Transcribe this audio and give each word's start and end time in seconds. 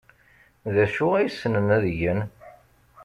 D 0.73 0.75
acu 0.85 1.05
ay 1.17 1.27
ssnen 1.33 1.67
ad 1.75 1.85
gen? 1.99 2.19